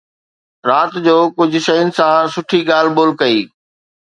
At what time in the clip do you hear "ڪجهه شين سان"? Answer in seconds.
1.37-2.21